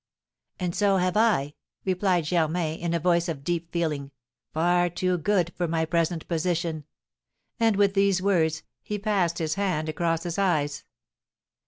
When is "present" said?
5.85-6.27